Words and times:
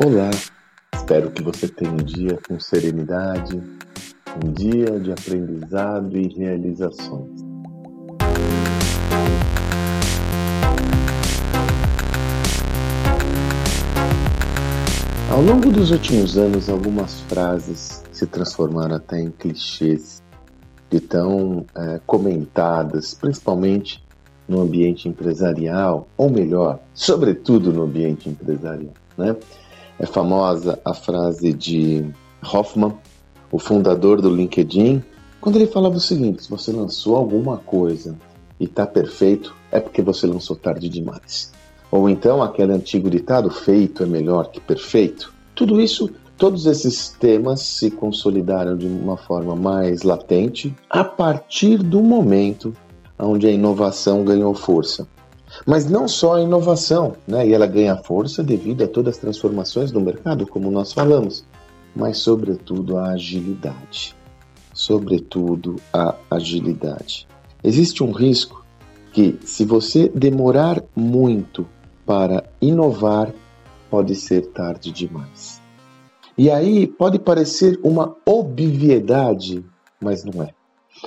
Olá, 0.00 0.30
espero 0.94 1.28
que 1.28 1.42
você 1.42 1.66
tenha 1.66 1.90
um 1.90 1.96
dia 1.96 2.38
com 2.46 2.60
serenidade, 2.60 3.60
um 4.44 4.52
dia 4.52 5.00
de 5.00 5.10
aprendizado 5.10 6.16
e 6.16 6.28
realizações. 6.28 7.40
Ao 15.28 15.42
longo 15.42 15.72
dos 15.72 15.90
últimos 15.90 16.38
anos, 16.38 16.68
algumas 16.68 17.20
frases 17.22 18.04
se 18.12 18.24
transformaram 18.24 18.94
até 18.94 19.20
em 19.20 19.32
clichês, 19.32 20.22
de 20.88 21.00
tão 21.00 21.66
é, 21.76 22.00
comentadas, 22.06 23.14
principalmente 23.14 24.00
no 24.46 24.60
ambiente 24.60 25.08
empresarial, 25.08 26.06
ou 26.16 26.30
melhor, 26.30 26.78
sobretudo 26.94 27.72
no 27.72 27.82
ambiente 27.82 28.28
empresarial. 28.28 28.94
Né? 29.16 29.34
É 29.98 30.06
famosa 30.06 30.78
a 30.84 30.94
frase 30.94 31.52
de 31.52 32.04
Hoffman, 32.42 32.94
o 33.50 33.58
fundador 33.58 34.20
do 34.20 34.30
LinkedIn, 34.30 35.02
quando 35.40 35.56
ele 35.56 35.66
falava 35.66 35.96
o 35.96 36.00
seguinte: 36.00 36.44
se 36.44 36.50
você 36.50 36.72
lançou 36.72 37.16
alguma 37.16 37.58
coisa 37.58 38.16
e 38.60 38.64
está 38.64 38.86
perfeito, 38.86 39.54
é 39.70 39.80
porque 39.80 40.02
você 40.02 40.26
lançou 40.26 40.56
tarde 40.56 40.88
demais. 40.88 41.52
Ou 41.90 42.08
então 42.08 42.42
aquele 42.42 42.72
antigo 42.72 43.10
ditado: 43.10 43.50
feito 43.50 44.02
é 44.02 44.06
melhor 44.06 44.50
que 44.50 44.60
perfeito. 44.60 45.32
Tudo 45.54 45.80
isso, 45.80 46.10
todos 46.36 46.66
esses 46.66 47.08
temas 47.08 47.60
se 47.62 47.90
consolidaram 47.90 48.76
de 48.76 48.86
uma 48.86 49.16
forma 49.16 49.56
mais 49.56 50.02
latente 50.02 50.74
a 50.88 51.02
partir 51.02 51.78
do 51.78 52.02
momento 52.02 52.72
onde 53.18 53.46
a 53.46 53.50
inovação 53.50 54.24
ganhou 54.24 54.54
força. 54.54 55.08
Mas 55.66 55.86
não 55.86 56.06
só 56.08 56.34
a 56.34 56.42
inovação, 56.42 57.16
né? 57.26 57.46
e 57.46 57.52
ela 57.52 57.66
ganha 57.66 57.96
força 57.96 58.42
devido 58.42 58.84
a 58.84 58.88
todas 58.88 59.14
as 59.16 59.20
transformações 59.20 59.90
do 59.90 60.00
mercado, 60.00 60.46
como 60.46 60.70
nós 60.70 60.92
falamos, 60.92 61.44
mas 61.94 62.18
sobretudo 62.18 62.96
a 62.96 63.10
agilidade. 63.10 64.16
Sobretudo 64.72 65.76
a 65.92 66.14
agilidade. 66.30 67.26
Existe 67.62 68.04
um 68.04 68.12
risco 68.12 68.64
que, 69.12 69.38
se 69.44 69.64
você 69.64 70.08
demorar 70.08 70.82
muito 70.94 71.66
para 72.06 72.44
inovar, 72.60 73.32
pode 73.90 74.14
ser 74.14 74.46
tarde 74.48 74.92
demais. 74.92 75.60
E 76.36 76.50
aí 76.50 76.86
pode 76.86 77.18
parecer 77.18 77.80
uma 77.82 78.14
obviedade, 78.24 79.64
mas 80.00 80.24
não 80.24 80.42
é. 80.42 80.57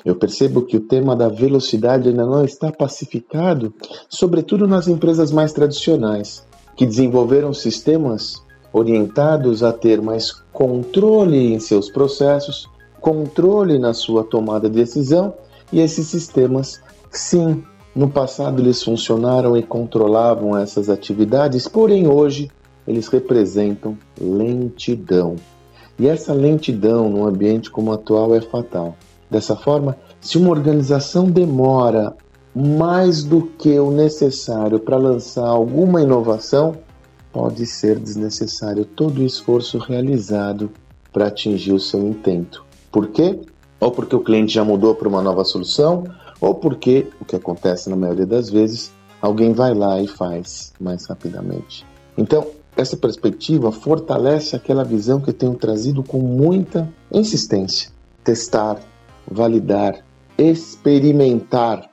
Eu 0.05 0.15
percebo 0.15 0.61
que 0.63 0.77
o 0.77 0.81
tema 0.81 1.15
da 1.15 1.27
velocidade 1.27 2.09
ainda 2.09 2.25
não 2.25 2.43
está 2.43 2.71
pacificado, 2.71 3.73
sobretudo 4.09 4.67
nas 4.67 4.87
empresas 4.87 5.31
mais 5.31 5.53
tradicionais, 5.53 6.45
que 6.75 6.85
desenvolveram 6.85 7.53
sistemas 7.53 8.41
orientados 8.73 9.63
a 9.63 9.73
ter 9.73 10.01
mais 10.01 10.31
controle 10.53 11.53
em 11.53 11.59
seus 11.59 11.89
processos, 11.89 12.69
controle 12.99 13.77
na 13.77 13.93
sua 13.93 14.23
tomada 14.23 14.69
de 14.69 14.75
decisão, 14.75 15.33
e 15.71 15.79
esses 15.79 16.07
sistemas, 16.07 16.81
sim, 17.09 17.63
no 17.95 18.09
passado 18.09 18.61
eles 18.61 18.81
funcionaram 18.81 19.57
e 19.57 19.63
controlavam 19.63 20.57
essas 20.57 20.89
atividades, 20.89 21.67
porém 21.67 22.07
hoje 22.07 22.49
eles 22.87 23.07
representam 23.07 23.97
lentidão. 24.19 25.35
E 25.99 26.07
essa 26.07 26.33
lentidão 26.33 27.09
num 27.09 27.25
ambiente 27.25 27.69
como 27.69 27.91
o 27.91 27.93
atual 27.93 28.33
é 28.33 28.41
fatal. 28.41 28.95
Dessa 29.31 29.55
forma, 29.55 29.97
se 30.19 30.37
uma 30.37 30.49
organização 30.49 31.31
demora 31.31 32.13
mais 32.53 33.23
do 33.23 33.43
que 33.43 33.79
o 33.79 33.89
necessário 33.89 34.77
para 34.77 34.97
lançar 34.97 35.47
alguma 35.47 36.01
inovação, 36.01 36.75
pode 37.31 37.65
ser 37.65 37.97
desnecessário 37.97 38.83
todo 38.83 39.19
o 39.19 39.25
esforço 39.25 39.77
realizado 39.77 40.69
para 41.13 41.27
atingir 41.27 41.71
o 41.71 41.79
seu 41.79 42.05
intento. 42.05 42.65
Por 42.91 43.07
quê? 43.07 43.39
Ou 43.79 43.89
porque 43.89 44.13
o 44.13 44.19
cliente 44.19 44.53
já 44.53 44.65
mudou 44.65 44.93
para 44.93 45.07
uma 45.07 45.21
nova 45.21 45.45
solução, 45.45 46.03
ou 46.41 46.55
porque, 46.55 47.07
o 47.21 47.23
que 47.23 47.37
acontece 47.37 47.89
na 47.89 47.95
maioria 47.95 48.25
das 48.25 48.49
vezes, 48.49 48.91
alguém 49.21 49.53
vai 49.53 49.73
lá 49.73 50.01
e 50.01 50.07
faz 50.07 50.73
mais 50.77 51.05
rapidamente. 51.05 51.85
Então, 52.17 52.47
essa 52.75 52.97
perspectiva 52.97 53.71
fortalece 53.71 54.57
aquela 54.57 54.83
visão 54.83 55.21
que 55.21 55.29
eu 55.29 55.33
tenho 55.33 55.55
trazido 55.55 56.03
com 56.03 56.19
muita 56.19 56.91
insistência. 57.11 57.91
Testar, 58.23 58.77
validar, 59.31 60.03
experimentar 60.37 61.89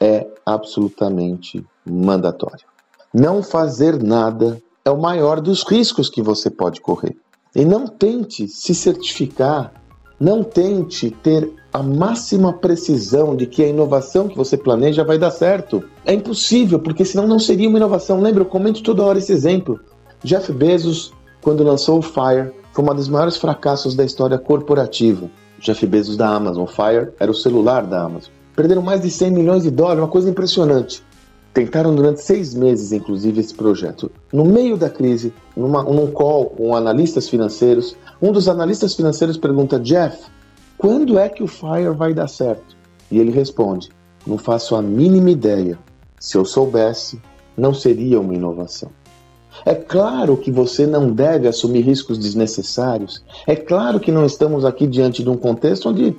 é 0.00 0.26
absolutamente 0.44 1.64
mandatório. 1.84 2.64
Não 3.12 3.42
fazer 3.42 4.02
nada 4.02 4.60
é 4.84 4.90
o 4.90 5.00
maior 5.00 5.40
dos 5.40 5.62
riscos 5.62 6.08
que 6.08 6.22
você 6.22 6.48
pode 6.48 6.80
correr. 6.80 7.16
E 7.54 7.64
não 7.64 7.86
tente 7.86 8.48
se 8.48 8.74
certificar, 8.74 9.72
não 10.18 10.42
tente 10.42 11.10
ter 11.10 11.50
a 11.72 11.82
máxima 11.82 12.52
precisão 12.52 13.36
de 13.36 13.46
que 13.46 13.62
a 13.62 13.68
inovação 13.68 14.28
que 14.28 14.36
você 14.36 14.56
planeja 14.56 15.04
vai 15.04 15.18
dar 15.18 15.30
certo. 15.30 15.84
É 16.04 16.12
impossível, 16.12 16.78
porque 16.78 17.04
senão 17.04 17.26
não 17.26 17.38
seria 17.38 17.68
uma 17.68 17.78
inovação. 17.78 18.20
Lembra, 18.20 18.42
eu 18.42 18.46
comento 18.48 18.82
toda 18.82 19.02
hora 19.02 19.18
esse 19.18 19.32
exemplo. 19.32 19.80
Jeff 20.22 20.52
Bezos, 20.52 21.12
quando 21.42 21.64
lançou 21.64 21.98
o 21.98 22.02
Fire, 22.02 22.52
foi 22.72 22.84
um 22.84 22.94
dos 22.94 23.08
maiores 23.08 23.36
fracassos 23.36 23.94
da 23.94 24.04
história 24.04 24.38
corporativa. 24.38 25.30
Jeff 25.60 25.86
Bezos 25.86 26.16
da 26.16 26.28
Amazon. 26.28 26.66
Fire 26.66 27.12
era 27.20 27.30
o 27.30 27.34
celular 27.34 27.86
da 27.86 28.02
Amazon. 28.02 28.30
Perderam 28.56 28.82
mais 28.82 29.00
de 29.00 29.10
100 29.10 29.30
milhões 29.30 29.62
de 29.62 29.70
dólares, 29.70 30.02
uma 30.02 30.08
coisa 30.08 30.28
impressionante. 30.28 31.02
Tentaram 31.52 31.94
durante 31.94 32.22
seis 32.22 32.54
meses, 32.54 32.92
inclusive, 32.92 33.40
esse 33.40 33.54
projeto. 33.54 34.10
No 34.32 34.44
meio 34.44 34.76
da 34.76 34.88
crise, 34.88 35.32
numa, 35.56 35.82
num 35.82 36.10
call 36.10 36.46
com 36.46 36.74
analistas 36.74 37.28
financeiros, 37.28 37.96
um 38.22 38.32
dos 38.32 38.48
analistas 38.48 38.94
financeiros 38.94 39.36
pergunta: 39.36 39.78
Jeff, 39.78 40.18
quando 40.78 41.18
é 41.18 41.28
que 41.28 41.42
o 41.42 41.48
Fire 41.48 41.90
vai 41.96 42.14
dar 42.14 42.28
certo? 42.28 42.76
E 43.10 43.18
ele 43.18 43.32
responde: 43.32 43.88
Não 44.26 44.38
faço 44.38 44.76
a 44.76 44.82
mínima 44.82 45.30
ideia. 45.30 45.78
Se 46.18 46.36
eu 46.36 46.44
soubesse, 46.44 47.20
não 47.56 47.74
seria 47.74 48.20
uma 48.20 48.34
inovação. 48.34 48.90
É 49.64 49.74
claro 49.74 50.36
que 50.36 50.50
você 50.50 50.86
não 50.86 51.10
deve 51.12 51.48
assumir 51.48 51.82
riscos 51.82 52.18
desnecessários. 52.18 53.22
É 53.46 53.54
claro 53.56 54.00
que 54.00 54.12
não 54.12 54.24
estamos 54.24 54.64
aqui 54.64 54.86
diante 54.86 55.22
de 55.22 55.28
um 55.28 55.36
contexto 55.36 55.88
onde 55.88 56.16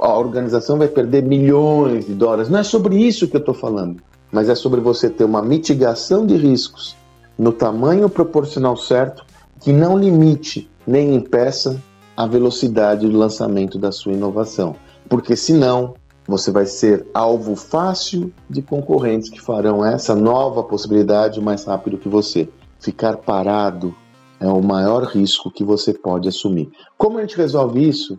a 0.00 0.16
organização 0.16 0.78
vai 0.78 0.88
perder 0.88 1.22
milhões 1.22 2.06
de 2.06 2.14
dólares. 2.14 2.48
Não 2.48 2.58
é 2.58 2.62
sobre 2.62 2.96
isso 2.96 3.28
que 3.28 3.36
eu 3.36 3.40
estou 3.40 3.54
falando, 3.54 4.02
mas 4.30 4.48
é 4.48 4.54
sobre 4.54 4.80
você 4.80 5.08
ter 5.08 5.24
uma 5.24 5.42
mitigação 5.42 6.26
de 6.26 6.36
riscos 6.36 6.96
no 7.38 7.52
tamanho 7.52 8.08
proporcional 8.08 8.76
certo 8.76 9.24
que 9.60 9.72
não 9.72 9.98
limite 9.98 10.70
nem 10.86 11.14
impeça 11.14 11.80
a 12.16 12.26
velocidade 12.26 13.08
do 13.08 13.18
lançamento 13.18 13.78
da 13.78 13.92
sua 13.92 14.12
inovação. 14.12 14.76
Porque 15.08 15.36
senão 15.36 15.94
você 16.26 16.50
vai 16.50 16.66
ser 16.66 17.06
alvo 17.14 17.54
fácil 17.54 18.32
de 18.48 18.62
concorrentes 18.62 19.28
que 19.28 19.40
farão 19.40 19.84
essa 19.84 20.14
nova 20.14 20.62
possibilidade 20.62 21.40
mais 21.40 21.64
rápido 21.64 21.98
que 21.98 22.08
você. 22.08 22.48
Ficar 22.86 23.16
parado 23.16 23.92
é 24.38 24.46
o 24.46 24.62
maior 24.62 25.02
risco 25.02 25.50
que 25.50 25.64
você 25.64 25.92
pode 25.92 26.28
assumir. 26.28 26.70
Como 26.96 27.18
a 27.18 27.20
gente 27.22 27.36
resolve 27.36 27.84
isso? 27.84 28.16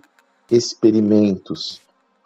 Experimentos. 0.52 1.80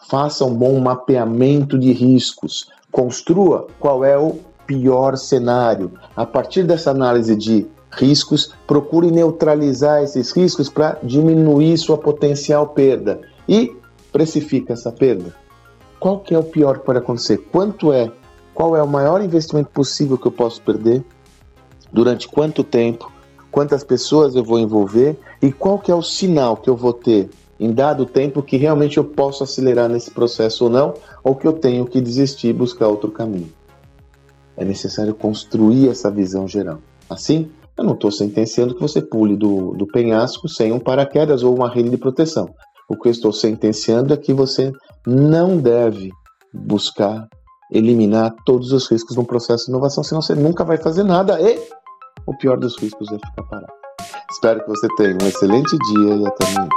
Faça 0.09 0.43
um 0.43 0.51
bom 0.51 0.79
mapeamento 0.79 1.77
de 1.77 1.91
riscos. 1.91 2.67
Construa 2.91 3.67
qual 3.79 4.03
é 4.03 4.17
o 4.17 4.39
pior 4.65 5.17
cenário. 5.17 5.91
A 6.15 6.25
partir 6.25 6.63
dessa 6.63 6.89
análise 6.89 7.35
de 7.35 7.67
riscos, 7.91 8.55
procure 8.65 9.11
neutralizar 9.11 10.01
esses 10.01 10.31
riscos 10.31 10.67
para 10.67 10.97
diminuir 11.03 11.77
sua 11.77 11.99
potencial 11.99 12.69
perda 12.69 13.21
e 13.47 13.71
precifica 14.11 14.73
essa 14.73 14.91
perda. 14.91 15.35
Qual 15.99 16.21
que 16.21 16.33
é 16.33 16.39
o 16.39 16.43
pior 16.43 16.79
que 16.79 16.85
pode 16.87 16.97
acontecer? 16.97 17.37
Quanto 17.51 17.93
é? 17.93 18.11
Qual 18.51 18.75
é 18.75 18.81
o 18.81 18.87
maior 18.87 19.21
investimento 19.21 19.69
possível 19.69 20.17
que 20.17 20.25
eu 20.25 20.31
posso 20.31 20.59
perder? 20.63 21.05
Durante 21.91 22.27
quanto 22.27 22.63
tempo, 22.63 23.11
quantas 23.51 23.83
pessoas 23.83 24.35
eu 24.35 24.43
vou 24.43 24.59
envolver 24.59 25.17
e 25.41 25.51
qual 25.51 25.77
que 25.77 25.91
é 25.91 25.95
o 25.95 26.01
sinal 26.01 26.55
que 26.57 26.69
eu 26.69 26.75
vou 26.75 26.93
ter 26.93 27.29
em 27.61 27.71
dado 27.71 28.07
tempo 28.07 28.41
que 28.41 28.57
realmente 28.57 28.97
eu 28.97 29.03
posso 29.03 29.43
acelerar 29.43 29.87
nesse 29.87 30.09
processo 30.09 30.63
ou 30.63 30.69
não, 30.69 30.95
ou 31.23 31.35
que 31.35 31.45
eu 31.45 31.53
tenho 31.53 31.85
que 31.85 32.01
desistir 32.01 32.47
e 32.47 32.53
buscar 32.53 32.87
outro 32.87 33.11
caminho. 33.11 33.53
É 34.57 34.65
necessário 34.65 35.13
construir 35.13 35.87
essa 35.87 36.09
visão 36.09 36.47
geral. 36.47 36.79
Assim, 37.07 37.51
eu 37.77 37.83
não 37.83 37.93
estou 37.93 38.11
sentenciando 38.11 38.73
que 38.73 38.81
você 38.81 38.99
pule 38.99 39.37
do, 39.37 39.73
do 39.73 39.85
penhasco 39.85 40.49
sem 40.49 40.71
um 40.71 40.79
paraquedas 40.79 41.43
ou 41.43 41.55
uma 41.55 41.69
rede 41.69 41.91
de 41.91 41.97
proteção. 41.97 42.49
O 42.89 42.97
que 42.97 43.07
eu 43.07 43.11
estou 43.11 43.31
sentenciando 43.31 44.11
é 44.11 44.17
que 44.17 44.33
você 44.33 44.71
não 45.05 45.55
deve 45.57 46.09
buscar 46.51 47.27
eliminar 47.71 48.33
todos 48.43 48.71
os 48.71 48.89
riscos 48.89 49.15
de 49.15 49.21
um 49.21 49.25
processo 49.25 49.65
de 49.65 49.71
inovação, 49.71 50.03
senão 50.03 50.21
você 50.21 50.33
nunca 50.33 50.63
vai 50.63 50.77
fazer 50.77 51.03
nada 51.03 51.39
e 51.39 51.59
o 52.31 52.37
pior 52.37 52.57
dos 52.57 52.77
riscos 52.77 53.11
é 53.11 53.15
ficar 53.15 53.43
parado. 53.43 53.73
Espero 54.31 54.61
que 54.61 54.69
você 54.69 54.87
tenha 54.95 55.17
um 55.21 55.27
excelente 55.27 55.77
dia 55.77 56.15
e 56.15 56.25
até 56.25 56.47
amanhã. 56.47 56.69